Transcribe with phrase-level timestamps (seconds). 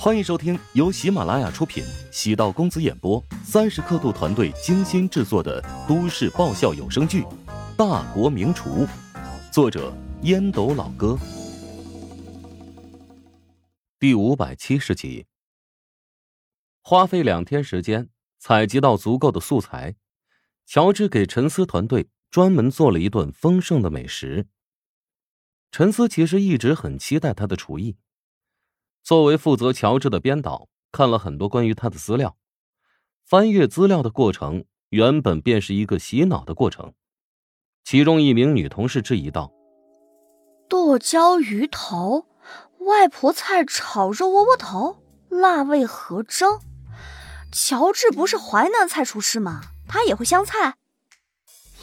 [0.00, 7.22] 欢迎收听由喜马拉雅出品、喜道公子演播、三十刻度团队精心制作的都市爆笑有声剧
[7.76, 8.86] 《大国名厨》，
[9.52, 9.92] 作者
[10.22, 11.18] 烟斗老哥，
[13.98, 15.26] 第五百七十集。
[16.80, 18.08] 花费两天时间
[18.38, 19.96] 采集到足够的素材，
[20.64, 24.46] 乔治给陈思团队专门做了一顿丰盛的美食。
[25.72, 27.96] 陈思其实一直很期待他的厨艺。
[29.08, 32.36] 作为负责乔治的编导，看了很多关于他的资料。
[33.24, 36.92] 翻阅资料的过程原本便是一个洗脑的过程。
[37.86, 39.50] 其中一名女同事质疑道
[40.68, 42.26] ：“剁椒鱼头，
[42.80, 44.98] 外婆菜炒肉窝窝头，
[45.30, 46.60] 辣味合蒸。
[47.50, 49.62] 乔治不是淮南菜厨师吗？
[49.88, 50.74] 他也会湘菜？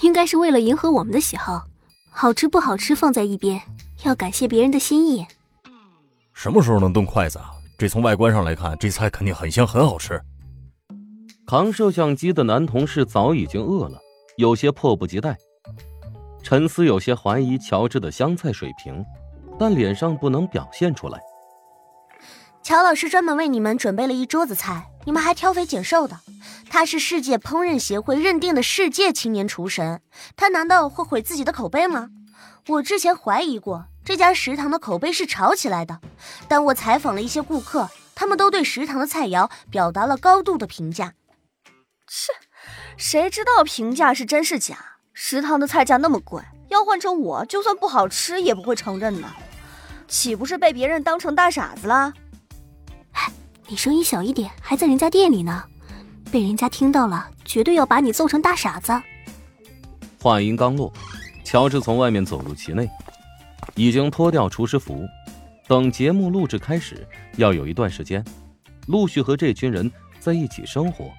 [0.01, 1.65] 应该是为了迎合我们的喜好，
[2.11, 3.63] 好吃不好吃放在一边，
[4.03, 5.25] 要感谢别人的心意。”
[6.35, 7.49] 什么时候能动筷子啊？
[7.77, 10.21] 这从外观上来看，这菜肯定很香，很好吃。
[11.47, 13.97] 扛摄像机的男同事早已经饿了，
[14.37, 15.37] 有些迫不及待。
[16.43, 19.03] 陈思有些怀疑乔治的香菜水平，
[19.57, 21.19] 但脸上不能表现出来。
[22.61, 26.19] 乔老师专门为你们准备了一桌子菜，你们还挑肥拣瘦的。
[26.69, 30.01] 他是世界烹饪协会认定的世界青年厨神，
[30.35, 32.09] 他难道会毁自己的口碑吗？
[32.67, 33.85] 我之前怀疑过。
[34.05, 35.99] 这家食堂的口碑是炒起来的，
[36.47, 41.15] 但我采访了一些顾客，他们都对食堂的菜肴表达了高度的评价。
[42.07, 42.31] 切，
[42.97, 44.77] 谁知道评价是真是假？
[45.11, 46.39] 食堂的菜价那么贵，
[46.69, 49.27] 要换成我，就算不好吃也不会承认的，
[50.07, 52.13] 岂不是被别人当成大傻子了？
[53.13, 53.31] 哎，
[53.65, 55.63] 你声音小一点，还在人家店里呢，
[56.31, 58.93] 被人家听到了，绝对要把你揍成大傻子。
[60.21, 60.93] 话音刚落，
[61.43, 62.87] 乔治从外面走入其内。
[63.75, 65.05] 已经脱掉厨师服，
[65.67, 68.23] 等节目录制开始，要有一段时间，
[68.87, 71.11] 陆续和这群人在一起生活。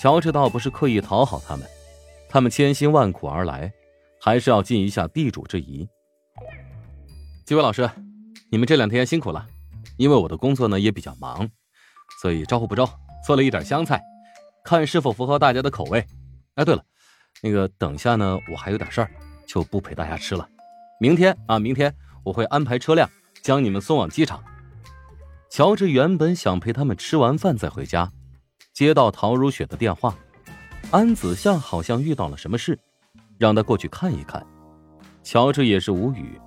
[0.00, 1.66] 乔治倒不是刻意讨好他们，
[2.28, 3.72] 他们千辛万苦而来，
[4.20, 5.88] 还是要尽一下地主之谊。
[7.44, 7.88] 几位老师，
[8.50, 9.46] 你们这两天辛苦了，
[9.96, 11.48] 因为我的工作呢也比较忙，
[12.20, 12.88] 所以招呼不周，
[13.26, 14.02] 做了一点香菜，
[14.64, 16.04] 看是否符合大家的口味。
[16.54, 16.82] 哎，对了，
[17.42, 19.10] 那个等下呢，我还有点事儿，
[19.46, 20.48] 就不陪大家吃了。
[21.00, 23.08] 明天啊，明天我会安排车辆
[23.42, 24.42] 将你们送往机场。
[25.50, 28.10] 乔治原本想陪他们吃完饭再回家，
[28.72, 30.14] 接到陶如雪的电话，
[30.90, 32.78] 安子夏好像遇到了什么事，
[33.38, 34.44] 让他过去看一看。
[35.22, 36.40] 乔治也是无语，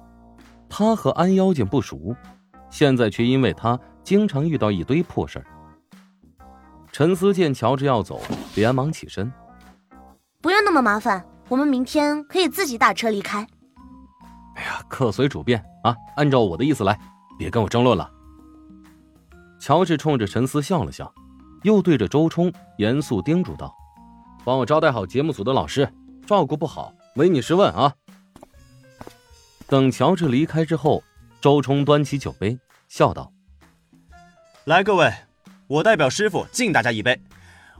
[0.70, 2.16] 他和安妖精不熟，
[2.70, 5.46] 现在却因为他经常遇到一堆破事儿。
[6.92, 8.22] 陈思见乔治要走，
[8.56, 9.32] 连忙起身
[10.42, 13.48] ：“不用那么麻烦，我们明天可以自己打车离开。”
[14.68, 17.00] 呀，客随主便啊，按照我的意思来，
[17.40, 18.12] 别跟我争论了。
[19.60, 21.12] 乔治冲着陈思笑了笑，
[21.64, 23.74] 又对着周冲严肃叮嘱道
[24.46, 25.92] ：“帮我招待好节目组的老师，
[26.28, 27.96] 照顾不好，唯你是问啊。”
[29.68, 31.04] 等乔治离开之后，
[31.42, 33.32] 周冲端起酒杯，笑道
[34.66, 35.12] ：“来，各位，
[35.68, 37.20] 我代表师傅敬大家一杯。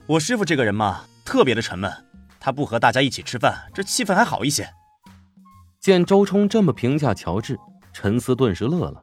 [0.06, 1.92] 我师傅这个人嘛，特别的沉闷，
[2.40, 4.68] 他不和大家一起吃饭，这气氛还好一些。”
[5.80, 7.58] 见周冲这么评价乔治，
[7.92, 9.02] 陈思顿时乐了。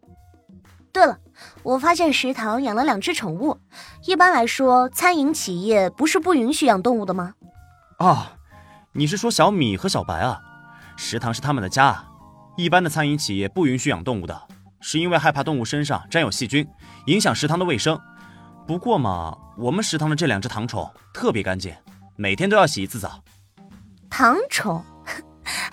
[0.91, 1.17] 对了，
[1.63, 3.57] 我发现食堂养了两只宠物。
[4.05, 7.33] 一般来说，餐饮企业不是不允许养动物的吗？
[7.97, 8.33] 啊，
[8.93, 10.41] 你是说小米和小白啊？
[10.95, 12.05] 食堂是他们的家，
[12.55, 14.41] 一般的餐饮企业不允许养动物的，
[14.79, 16.65] 是因为害怕动物身上沾有细菌，
[17.07, 17.99] 影响食堂的卫生。
[18.65, 21.73] 不过嘛，我们食堂的这两只糖宠特别干净，
[22.15, 23.21] 每天都要洗一次澡。
[24.09, 24.81] 糖宠。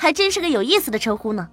[0.03, 1.49] 还真是个有意思的称呼呢。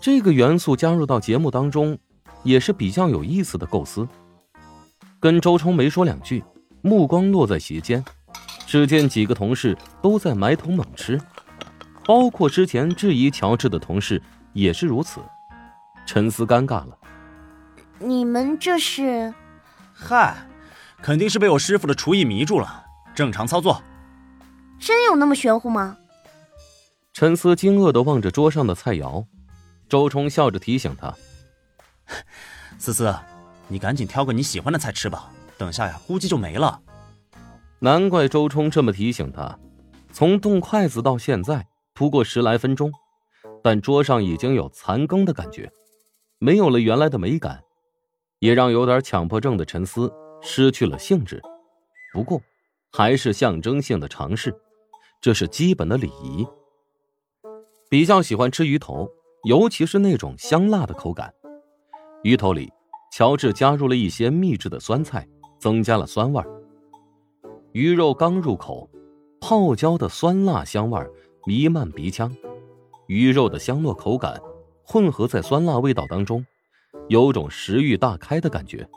[0.00, 1.98] 这个元素加入到节目当中，
[2.44, 4.06] 也是比较有意思的构思。
[5.18, 6.44] 跟周冲没说两句，
[6.80, 8.04] 目光落在席间，
[8.68, 11.20] 只见几个同事都在埋头猛吃，
[12.06, 14.22] 包括之前质疑乔治的同事
[14.52, 15.20] 也是如此。
[16.06, 16.96] 沉思尴尬了
[17.98, 19.34] ：“你们这是？
[19.92, 20.36] 嗨，
[21.02, 22.84] 肯定是被我师傅的厨艺迷住了。
[23.12, 23.82] 正常操作。
[24.78, 25.96] 真有那么玄乎吗？”
[27.12, 29.26] 陈思惊愕的望着桌上的菜肴，
[29.86, 31.14] 周冲笑着提醒他
[32.78, 33.14] ：“思思，
[33.68, 36.80] 你赶紧挑个你喜欢的菜吃吧，等下呀，估计就没了。”
[37.80, 39.58] 难怪周冲这么提醒他。
[40.10, 42.90] 从动筷子到现在，不过十来分钟，
[43.62, 45.70] 但桌上已经有残羹的感觉，
[46.38, 47.62] 没有了原来的美感，
[48.38, 50.10] 也让有点强迫症的陈思
[50.40, 51.42] 失去了兴致。
[52.14, 52.40] 不过，
[52.90, 54.54] 还是象征性的尝试，
[55.20, 56.46] 这是基本的礼仪。
[57.92, 59.06] 比较喜欢吃鱼头，
[59.44, 61.30] 尤其是那种香辣的口感。
[62.22, 62.72] 鱼头里
[63.12, 65.28] 乔治加入了一些秘制的酸菜，
[65.58, 66.42] 增加了酸味。
[67.72, 68.88] 鱼肉刚入口，
[69.42, 71.06] 泡椒的酸辣香味
[71.44, 72.34] 弥漫鼻腔，
[73.08, 74.40] 鱼肉的香糯口感
[74.86, 76.42] 混合在酸辣味道当中，
[77.10, 78.88] 有种食欲大开的感觉。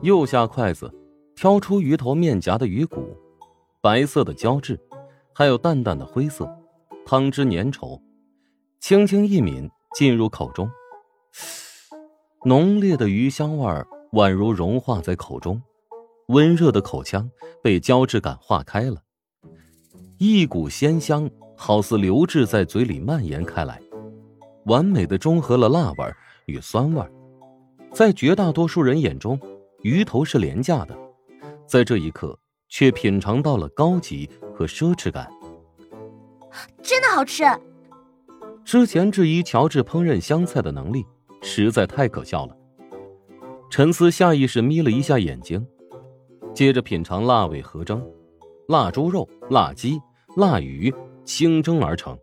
[0.00, 0.88] 又下筷子，
[1.34, 3.02] 挑出鱼头面颊的鱼骨，
[3.80, 4.78] 白色的胶质，
[5.34, 6.48] 还有淡淡的灰色，
[7.04, 8.00] 汤汁粘稠，
[8.78, 10.70] 轻轻一抿进入口中。
[12.44, 15.60] 浓烈的鱼香味儿宛如融化在口中，
[16.28, 17.28] 温热的口腔
[17.62, 19.02] 被胶质感化开了，
[20.18, 23.80] 一股鲜香好似流质在嘴里蔓延开来，
[24.66, 26.04] 完美的中和了辣味
[26.46, 27.04] 与酸味
[27.92, 29.38] 在绝大多数人眼中，
[29.82, 30.96] 鱼头是廉价的，
[31.66, 32.38] 在这一刻
[32.68, 35.28] 却品尝到了高级和奢侈感。
[36.82, 37.44] 真的好吃！
[38.64, 41.04] 之前质疑乔治烹饪香菜的能力。
[41.42, 42.56] 实在太可笑了。
[43.70, 45.66] 陈思下意识眯了一下眼睛，
[46.54, 48.06] 接着品尝腊味合蒸，
[48.68, 50.00] 腊猪肉、腊鸡、
[50.36, 50.92] 腊鱼
[51.24, 52.18] 清蒸而成。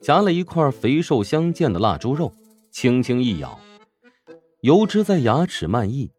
[0.00, 2.32] 夹了一块肥瘦相间的腊猪肉，
[2.70, 3.58] 轻轻一咬，
[4.60, 6.10] 油脂在牙齿漫溢，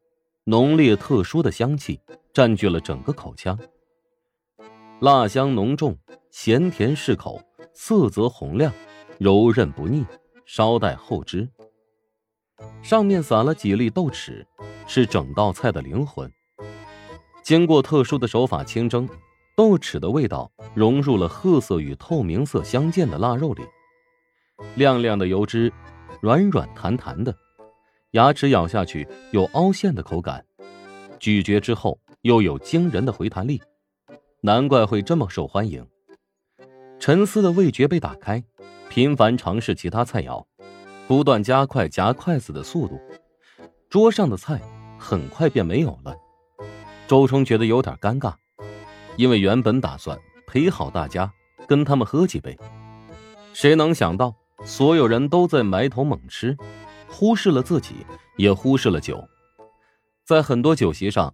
[0.45, 1.99] 浓烈特殊的香气
[2.33, 3.59] 占据了整个口腔。
[5.01, 5.97] 辣香浓重，
[6.33, 7.39] 咸甜适口，
[7.75, 8.73] 色泽红亮，
[9.19, 10.03] 柔韧不腻，
[10.47, 11.47] 稍带后汁。
[12.81, 14.43] 上面撒了几粒豆豉，
[14.87, 16.29] 是整道菜的灵魂。
[17.43, 19.07] 经过特殊的手法清蒸，
[19.55, 23.61] 豆豉的味道融入了褐色与透明色相间的腊肉里，
[24.73, 25.71] 亮亮的油脂，
[26.19, 27.33] 软软弹弹的，
[28.11, 30.43] 牙齿咬下去有凹陷的口感，
[31.19, 33.61] 咀嚼之后又有惊人的回弹力，
[34.41, 35.87] 难怪会这么受欢迎。
[37.05, 38.41] 陈思的味觉被打开，
[38.89, 40.41] 频繁尝试其他菜肴。
[41.05, 42.97] 不断加快夹筷子的速度，
[43.89, 44.61] 桌上的菜
[44.97, 46.15] 很快便没有了。
[47.05, 48.33] 周冲觉得有点尴尬，
[49.17, 50.17] 因为原本打算
[50.47, 51.29] 陪好大家，
[51.67, 52.57] 跟他们喝几杯，
[53.51, 54.33] 谁能想到
[54.63, 56.55] 所有人都在埋头猛吃，
[57.09, 57.95] 忽视了自己，
[58.37, 59.21] 也忽视了酒。
[60.25, 61.33] 在很多酒席上，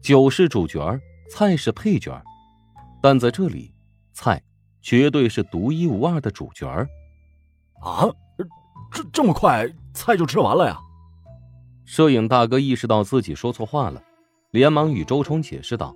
[0.00, 2.18] 酒是主角，菜是配角，
[3.02, 3.74] 但在这里，
[4.14, 4.42] 菜
[4.80, 6.66] 绝对是独一无二的主角。
[7.80, 8.08] 啊！
[8.92, 10.76] 这这么快，菜就吃完了呀！
[11.84, 14.02] 摄影大哥意识到自己说错话了，
[14.50, 15.94] 连忙与周冲解释道：“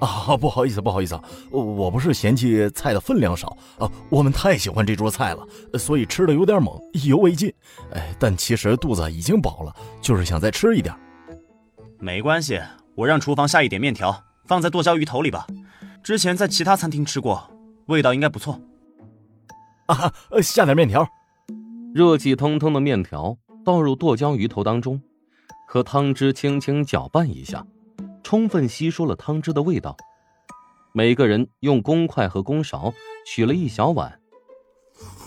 [0.00, 1.18] 啊，不好意思，不好意思，
[1.50, 5.46] 我不是嫌弃菜的分量少啊，我们太喜欢这桌菜了，
[5.78, 7.52] 所以吃的有点猛，意犹未尽。
[7.92, 10.94] 哎，但其实肚子已经饱了，就是想再吃一点。
[11.98, 12.60] 没关系，
[12.94, 15.46] 我让厨房下一点面条，放在剁椒鱼头里吧。
[16.02, 17.48] 之前在其他餐厅吃过，
[17.86, 18.60] 味道应该不错。
[19.86, 20.12] 啊，
[20.42, 21.08] 下点面条。”
[21.94, 25.00] 热气腾腾的面条倒入剁椒鱼头当中，
[25.68, 27.66] 和汤汁轻轻搅拌一下，
[28.22, 29.94] 充分吸收了汤汁的味道。
[30.94, 32.92] 每个人用公筷和公勺
[33.26, 34.18] 取了一小碗。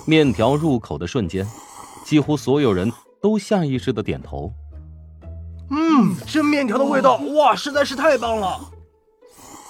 [0.07, 1.47] 面条入口的瞬间，
[2.03, 2.91] 几乎所有人
[3.21, 4.51] 都下意识的点头。
[5.69, 8.59] 嗯，这面条的味道哇，实在是太棒了！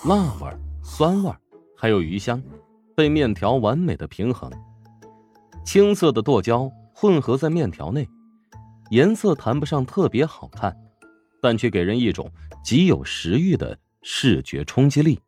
[0.06, 0.50] 辣味、
[0.84, 1.32] 酸味
[1.76, 2.42] 还有鱼香，
[2.96, 4.52] 被面条完美的平衡。
[5.66, 6.72] 青色的剁椒。
[6.98, 8.08] 混合在面条内，
[8.90, 10.74] 颜色谈不上特别好看，
[11.42, 12.32] 但却给人一种
[12.64, 15.20] 极有食欲的视觉冲击力。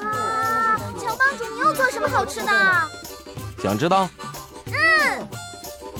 [0.00, 2.50] 哇，乔帮主，你又做什么好吃的？
[3.58, 4.08] 想知道？
[4.68, 5.28] 嗯。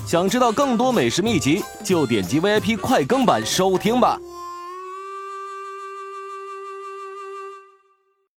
[0.07, 4.19] 想知道更多美食秘籍，就点击 VIP 快更版收听吧。